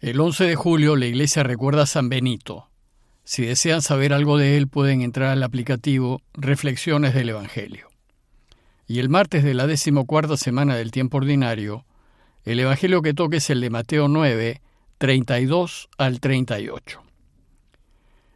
[0.00, 2.70] El 11 de julio la iglesia recuerda a San Benito.
[3.22, 7.88] Si desean saber algo de él pueden entrar al aplicativo Reflexiones del Evangelio.
[8.86, 11.84] Y el martes de la decimocuarta semana del tiempo ordinario,
[12.44, 14.62] el Evangelio que toque es el de Mateo 9,
[14.96, 17.02] 32 al 38.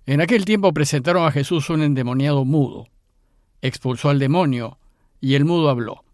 [0.04, 2.88] En aquel tiempo presentaron a Jesús un endemoniado mudo.
[3.62, 4.76] Expulsó al demonio
[5.18, 6.04] y el mudo habló.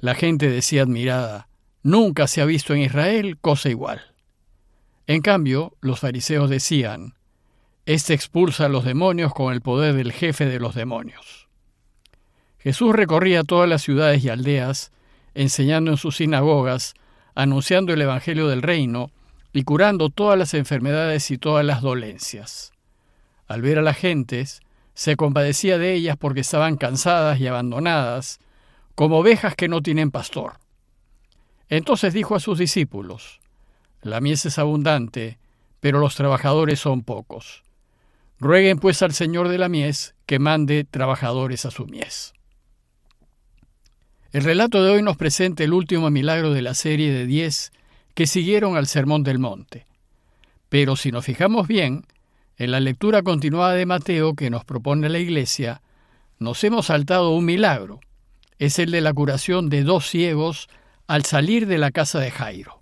[0.00, 1.48] La gente decía admirada,
[1.82, 4.09] nunca se ha visto en Israel cosa igual.
[5.10, 7.14] En cambio, los fariseos decían,
[7.84, 11.48] Este expulsa a los demonios con el poder del jefe de los demonios.
[12.60, 14.92] Jesús recorría todas las ciudades y aldeas,
[15.34, 16.94] enseñando en sus sinagogas,
[17.34, 19.10] anunciando el Evangelio del reino
[19.52, 22.70] y curando todas las enfermedades y todas las dolencias.
[23.48, 24.60] Al ver a las gentes,
[24.94, 28.38] se compadecía de ellas porque estaban cansadas y abandonadas,
[28.94, 30.60] como ovejas que no tienen pastor.
[31.68, 33.39] Entonces dijo a sus discípulos,
[34.02, 35.38] la mies es abundante,
[35.80, 37.62] pero los trabajadores son pocos.
[38.38, 42.32] Rueguen pues al Señor de la mies que mande trabajadores a su mies.
[44.32, 47.72] El relato de hoy nos presenta el último milagro de la serie de diez
[48.14, 49.86] que siguieron al Sermón del Monte.
[50.68, 52.06] Pero si nos fijamos bien,
[52.56, 55.82] en la lectura continuada de Mateo que nos propone la Iglesia,
[56.38, 58.00] nos hemos saltado un milagro.
[58.58, 60.68] Es el de la curación de dos ciegos
[61.06, 62.79] al salir de la casa de Jairo.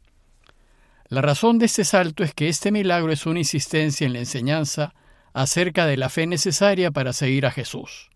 [1.08, 4.94] La razón de este salto es que este milagro es una insistencia en la enseñanza
[5.32, 8.10] acerca de la fe necesaria para seguir a Jesús.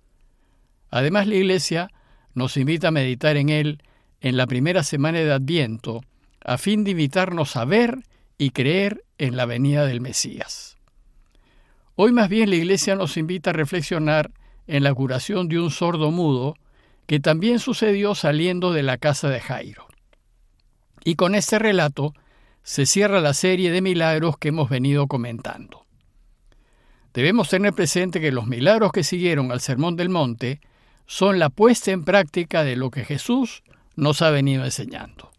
[0.90, 1.90] Además, la Iglesia
[2.34, 3.82] nos invita a meditar en él
[4.20, 6.02] en la primera semana de Adviento,
[6.44, 8.02] a fin de invitarnos a ver
[8.36, 10.76] y creer en la venida del Mesías.
[11.94, 14.32] Hoy más bien la Iglesia nos invita a reflexionar
[14.66, 16.56] en la curación de un sordo mudo
[17.06, 19.86] que también sucedió saliendo de la casa de Jairo.
[21.04, 22.14] Y con este relato
[22.62, 25.86] se cierra la serie de milagros que hemos venido comentando.
[27.12, 30.60] Debemos tener presente que los milagros que siguieron al Sermón del Monte
[31.06, 33.62] son la puesta en práctica de lo que Jesús
[33.96, 35.30] nos ha venido enseñando.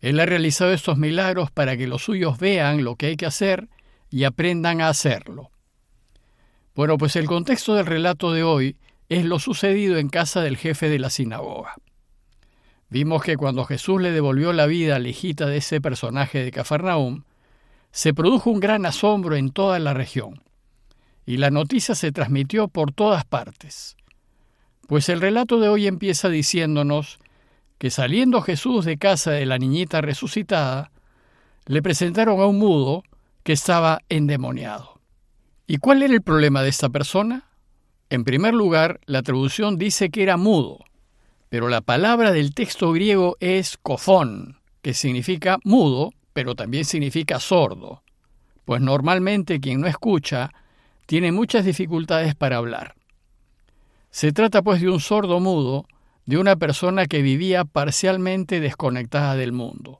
[0.00, 3.68] Él ha realizado estos milagros para que los suyos vean lo que hay que hacer
[4.10, 5.50] y aprendan a hacerlo.
[6.74, 8.76] Bueno, pues el contexto del relato de hoy
[9.08, 11.76] es lo sucedido en casa del jefe de la sinagoga.
[12.92, 16.50] Vimos que cuando Jesús le devolvió la vida a la hijita de ese personaje de
[16.50, 17.22] Cafarnaúm,
[17.90, 20.42] se produjo un gran asombro en toda la región,
[21.24, 23.96] y la noticia se transmitió por todas partes.
[24.88, 27.18] Pues el relato de hoy empieza diciéndonos
[27.78, 30.90] que saliendo Jesús de casa de la niñita resucitada,
[31.64, 33.04] le presentaron a un mudo
[33.42, 35.00] que estaba endemoniado.
[35.66, 37.48] ¿Y cuál era el problema de esta persona?
[38.10, 40.84] En primer lugar, la traducción dice que era mudo,
[41.52, 48.02] pero la palabra del texto griego es cofón, que significa mudo, pero también significa sordo,
[48.64, 50.50] pues normalmente quien no escucha
[51.04, 52.94] tiene muchas dificultades para hablar.
[54.10, 55.84] Se trata pues de un sordo mudo,
[56.24, 59.98] de una persona que vivía parcialmente desconectada del mundo,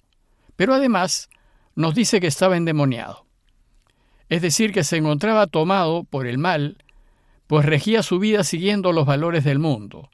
[0.57, 1.29] pero además
[1.75, 3.27] nos dice que estaba endemoniado.
[4.31, 6.79] Es decir, que se encontraba tomado por el mal,
[7.47, 10.09] pues regía su vida siguiendo los valores del mundo,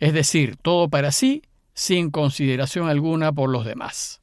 [0.00, 1.42] es decir, todo para sí
[1.74, 4.20] sin consideración alguna por los demás.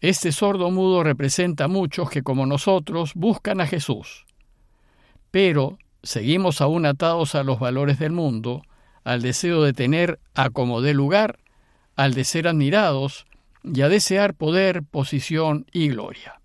[0.00, 4.26] Este sordo mudo representa a muchos que como nosotros buscan a Jesús,
[5.30, 8.62] pero seguimos aún atados a los valores del mundo,
[9.02, 11.38] al deseo de tener a como dé lugar,
[11.96, 13.26] al de ser admirados
[13.64, 16.40] y a desear poder, posición y gloria.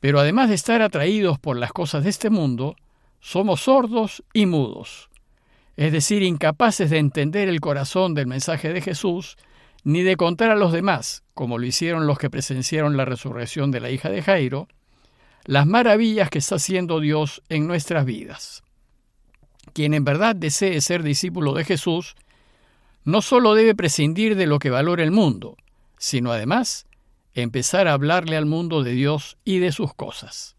[0.00, 2.74] Pero además de estar atraídos por las cosas de este mundo,
[3.20, 5.09] somos sordos y mudos
[5.76, 9.36] es decir, incapaces de entender el corazón del mensaje de Jesús,
[9.84, 13.80] ni de contar a los demás, como lo hicieron los que presenciaron la resurrección de
[13.80, 14.68] la hija de Jairo,
[15.44, 18.62] las maravillas que está haciendo Dios en nuestras vidas.
[19.72, 22.14] Quien en verdad desee ser discípulo de Jesús,
[23.04, 25.56] no solo debe prescindir de lo que valora el mundo,
[25.96, 26.86] sino además
[27.34, 30.56] empezar a hablarle al mundo de Dios y de sus cosas.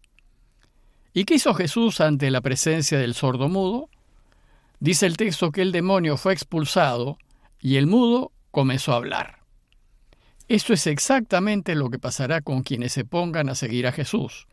[1.12, 3.90] ¿Y qué hizo Jesús ante la presencia del sordo mudo?
[4.82, 7.16] Dice el texto que el demonio fue expulsado
[7.60, 9.38] y el mudo comenzó a hablar.
[10.48, 14.48] Esto es exactamente lo que pasará con quienes se pongan a seguir a Jesús,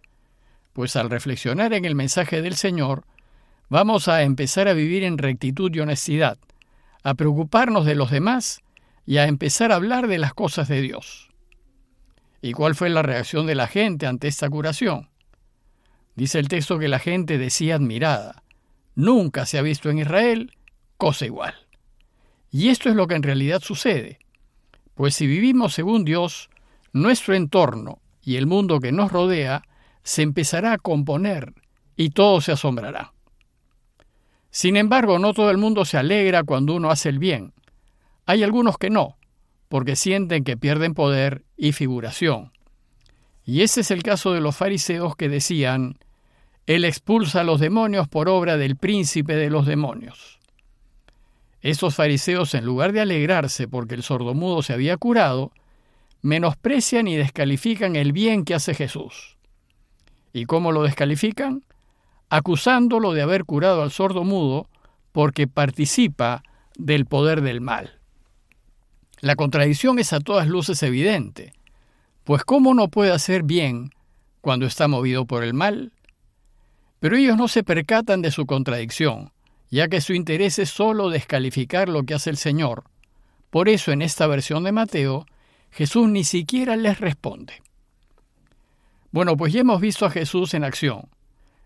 [0.74, 3.06] pues al reflexionar en el mensaje del Señor,
[3.70, 6.38] vamos a empezar a vivir en rectitud y honestidad,
[7.02, 8.62] a preocuparnos de los demás
[9.08, 11.32] y a empezar a hablar de las cosas de Dios.
[12.40, 15.10] ¿Y cuál fue la reacción de la gente ante esta curación?
[16.16, 18.44] Dice el texto que la gente decía admirada,
[18.95, 20.51] Nunca se ha visto en Israel
[20.97, 21.56] cosa igual.
[22.51, 24.19] Y esto es lo que en realidad sucede,
[24.95, 26.50] pues si vivimos según Dios,
[26.91, 29.63] nuestro entorno y el mundo que nos rodea
[30.03, 31.53] se empezará a componer
[31.95, 33.13] y todo se asombrará.
[34.51, 37.53] Sin embargo, no todo el mundo se alegra cuando uno hace el bien.
[38.25, 39.18] Hay algunos que no,
[39.68, 42.51] porque sienten que pierden poder y figuración.
[43.45, 46.00] Y ese es el caso de los fariseos que decían,
[46.69, 50.38] Él expulsa a los demonios por obra del príncipe de los demonios.
[51.62, 55.51] Esos fariseos, en lugar de alegrarse porque el sordomudo se había curado,
[56.21, 59.36] menosprecian y descalifican el bien que hace Jesús.
[60.31, 61.63] ¿Y cómo lo descalifican?
[62.30, 64.69] Acusándolo de haber curado al sordomudo
[65.12, 66.44] porque participa
[66.77, 68.00] del poder del mal.
[69.22, 71.51] La contradicción es a todas luces evidente,
[72.25, 73.89] pues ¿cómo no puede hacer bien
[74.42, 75.94] cuando está movido por el mal?
[77.00, 79.31] Pero ellos no se percatan de su contradicción,
[79.69, 82.84] ya que su interés es solo descalificar lo que hace el Señor.
[83.50, 85.25] Por eso en esta versión de Mateo,
[85.72, 87.54] Jesús ni siquiera les responde.
[89.12, 91.10] Bueno, pues ya hemos visto a Jesús en acción,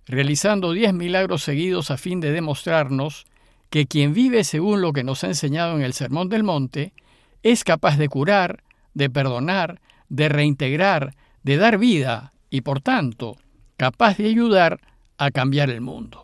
[0.05, 3.25] realizando diez milagros seguidos a fin de demostrarnos
[3.69, 6.93] que quien vive según lo que nos ha enseñado en el Sermón del Monte
[7.41, 8.63] es capaz de curar,
[8.93, 13.35] de perdonar, de reintegrar, de dar vida y por tanto
[13.75, 14.79] capaz de ayudar
[15.25, 16.23] a cambiar el mundo.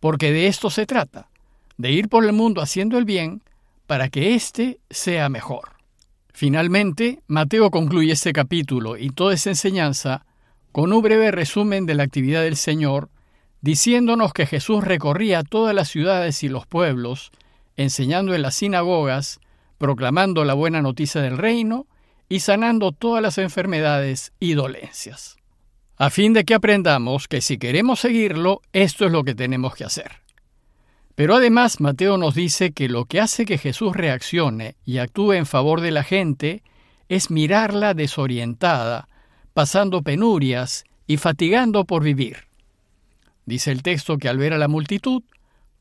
[0.00, 1.28] Porque de esto se trata,
[1.76, 3.42] de ir por el mundo haciendo el bien
[3.86, 5.70] para que éste sea mejor.
[6.32, 10.24] Finalmente, Mateo concluye este capítulo y toda esa enseñanza
[10.72, 13.10] con un breve resumen de la actividad del Señor,
[13.60, 17.30] diciéndonos que Jesús recorría todas las ciudades y los pueblos,
[17.76, 19.40] enseñando en las sinagogas,
[19.78, 21.86] proclamando la buena noticia del reino
[22.28, 25.39] y sanando todas las enfermedades y dolencias.
[26.02, 29.84] A fin de que aprendamos que si queremos seguirlo, esto es lo que tenemos que
[29.84, 30.22] hacer.
[31.14, 35.44] Pero además Mateo nos dice que lo que hace que Jesús reaccione y actúe en
[35.44, 36.62] favor de la gente
[37.10, 39.08] es mirarla desorientada,
[39.52, 42.46] pasando penurias y fatigando por vivir.
[43.44, 45.22] Dice el texto que al ver a la multitud,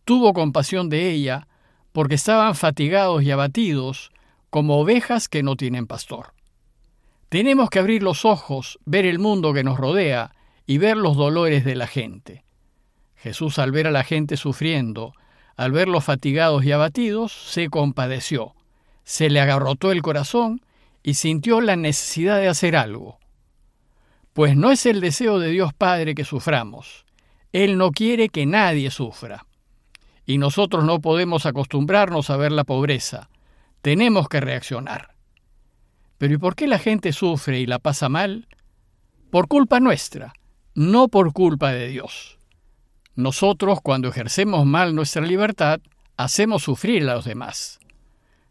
[0.03, 1.47] tuvo compasión de ella
[1.93, 4.11] porque estaban fatigados y abatidos
[4.49, 6.33] como ovejas que no tienen pastor.
[7.29, 10.33] Tenemos que abrir los ojos, ver el mundo que nos rodea
[10.65, 12.43] y ver los dolores de la gente.
[13.15, 15.13] Jesús al ver a la gente sufriendo,
[15.55, 18.55] al verlos fatigados y abatidos, se compadeció,
[19.03, 20.61] se le agarrotó el corazón
[21.03, 23.19] y sintió la necesidad de hacer algo.
[24.33, 27.05] Pues no es el deseo de Dios Padre que suframos.
[27.51, 29.45] Él no quiere que nadie sufra
[30.25, 33.29] y nosotros no podemos acostumbrarnos a ver la pobreza.
[33.81, 35.18] Tenemos que reaccionar.
[36.19, 38.47] Pero ¿y por qué la gente sufre y la pasa mal?
[39.31, 40.33] Por culpa nuestra,
[40.75, 42.37] no por culpa de Dios.
[43.15, 45.79] Nosotros, cuando ejercemos mal nuestra libertad,
[46.17, 47.79] hacemos sufrir a los demás.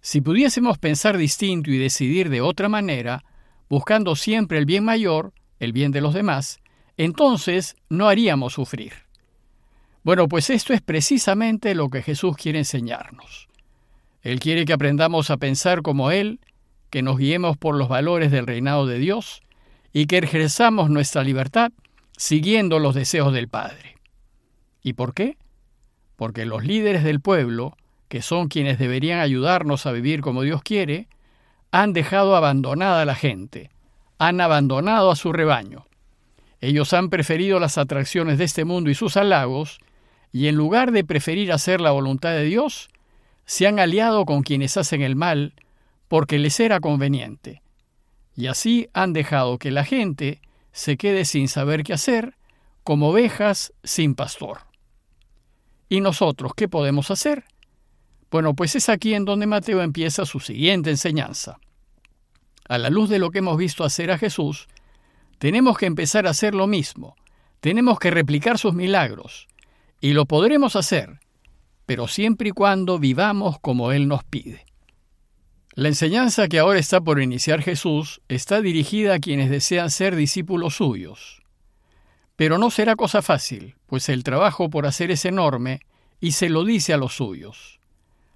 [0.00, 3.23] Si pudiésemos pensar distinto y decidir de otra manera,
[3.69, 6.61] buscando siempre el bien mayor, el bien de los demás,
[6.97, 8.93] entonces no haríamos sufrir.
[10.05, 13.49] Bueno, pues esto es precisamente lo que Jesús quiere enseñarnos.
[14.23, 16.41] Él quiere que aprendamos a pensar como Él,
[16.90, 19.43] que nos guiemos por los valores del reinado de Dios
[19.93, 21.73] y que ejerzamos nuestra libertad
[22.17, 23.96] siguiendo los deseos del Padre.
[24.82, 25.37] ¿Y por qué?
[26.17, 27.76] Porque los líderes del pueblo,
[28.08, 31.08] que son quienes deberían ayudarnos a vivir como Dios quiere,
[31.70, 33.70] han dejado abandonada a la gente,
[34.19, 35.87] han abandonado a su rebaño.
[36.61, 39.78] Ellos han preferido las atracciones de este mundo y sus halagos
[40.33, 42.88] y en lugar de preferir hacer la voluntad de Dios,
[43.45, 45.54] se han aliado con quienes hacen el mal
[46.09, 47.62] porque les era conveniente.
[48.35, 50.41] Y así han dejado que la gente
[50.73, 52.35] se quede sin saber qué hacer,
[52.85, 54.61] como ovejas sin pastor.
[55.88, 57.45] ¿Y nosotros qué podemos hacer?
[58.31, 61.59] Bueno, pues es aquí en donde Mateo empieza su siguiente enseñanza.
[62.69, 64.69] A la luz de lo que hemos visto hacer a Jesús,
[65.38, 67.17] tenemos que empezar a hacer lo mismo,
[67.61, 69.49] tenemos que replicar sus milagros,
[70.00, 71.21] y lo podremos hacer,
[71.87, 74.68] pero siempre y cuando vivamos como Él nos pide.
[75.78, 80.75] La enseñanza que ahora está por iniciar Jesús está dirigida a quienes desean ser discípulos
[80.75, 81.40] suyos.
[82.35, 85.78] Pero no será cosa fácil, pues el trabajo por hacer es enorme
[86.18, 87.78] y se lo dice a los suyos.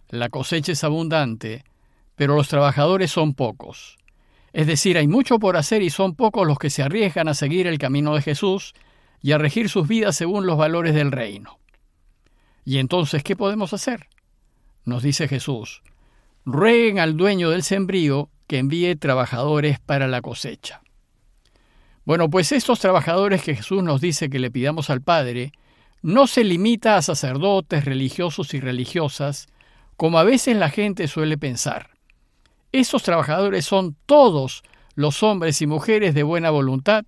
[0.08, 1.64] La cosecha es abundante,
[2.14, 3.98] pero los trabajadores son pocos.
[4.52, 7.66] Es decir, hay mucho por hacer y son pocos los que se arriesgan a seguir
[7.66, 8.72] el camino de Jesús
[9.20, 11.58] y a regir sus vidas según los valores del reino.
[12.64, 14.06] ¿Y entonces qué podemos hacer?
[14.84, 15.82] Nos dice Jesús,
[16.44, 20.82] rueguen al dueño del sembrío que envíe trabajadores para la cosecha.
[22.04, 25.52] Bueno, pues estos trabajadores que Jesús nos dice que le pidamos al Padre,
[26.02, 29.46] no se limita a sacerdotes, religiosos y religiosas,
[29.96, 31.90] como a veces la gente suele pensar.
[32.72, 34.62] Esos trabajadores son todos
[34.96, 37.04] los hombres y mujeres de buena voluntad,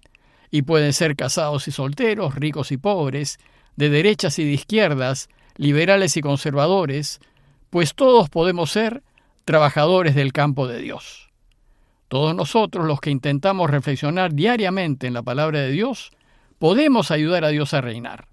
[0.51, 3.39] y pueden ser casados y solteros, ricos y pobres,
[3.75, 7.19] de derechas y de izquierdas, liberales y conservadores,
[7.71, 9.03] pues todos podemos ser
[9.45, 11.31] trabajadores del campo de Dios.
[12.09, 16.13] Todos nosotros los que intentamos reflexionar diariamente en la palabra de Dios,
[16.59, 18.29] podemos ayudar a Dios a reinar.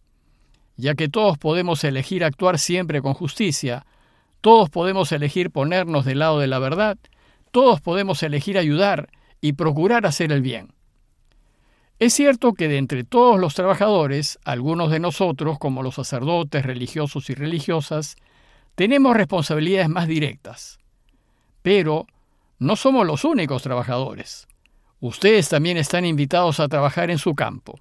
[0.77, 3.85] Ya que todos podemos elegir actuar siempre con justicia,
[4.39, 6.97] todos podemos elegir ponernos del lado de la verdad,
[7.51, 9.09] todos podemos elegir ayudar
[9.41, 10.73] y procurar hacer el bien.
[11.99, 17.29] Es cierto que de entre todos los trabajadores, algunos de nosotros, como los sacerdotes, religiosos
[17.29, 18.15] y religiosas,
[18.75, 20.80] tenemos responsabilidades más directas.
[21.61, 22.07] Pero
[22.59, 24.47] no somos los únicos trabajadores.
[24.99, 27.79] Ustedes también están invitados a trabajar en su campo.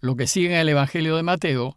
[0.00, 1.76] Lo que sigue en el Evangelio de Mateo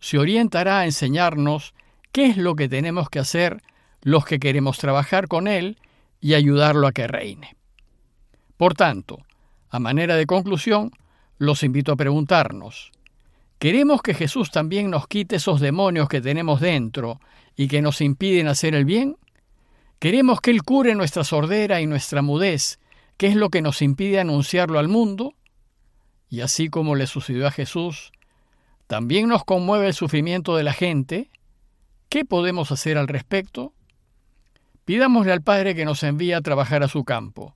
[0.00, 1.74] se orientará a enseñarnos
[2.12, 3.62] qué es lo que tenemos que hacer
[4.02, 5.78] los que queremos trabajar con Él
[6.20, 7.56] y ayudarlo a que reine.
[8.56, 9.18] Por tanto,
[9.68, 10.92] a manera de conclusión,
[11.38, 12.92] los invito a preguntarnos,
[13.58, 17.20] ¿queremos que Jesús también nos quite esos demonios que tenemos dentro
[17.56, 19.16] y que nos impiden hacer el bien?
[19.98, 22.78] ¿Queremos que Él cure nuestra sordera y nuestra mudez,
[23.16, 25.34] que es lo que nos impide anunciarlo al mundo?
[26.28, 28.12] Y así como le sucedió a Jesús,
[28.86, 31.30] también nos conmueve el sufrimiento de la gente.
[32.08, 33.72] ¿Qué podemos hacer al respecto?
[34.84, 37.54] Pidámosle al Padre que nos envíe a trabajar a su campo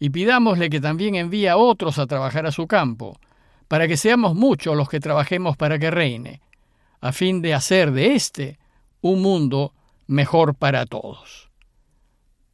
[0.00, 3.20] y pidámosle que también envíe a otros a trabajar a su campo,
[3.68, 6.40] para que seamos muchos los que trabajemos para que reine,
[7.02, 8.58] a fin de hacer de éste
[9.02, 9.74] un mundo
[10.06, 11.49] mejor para todos.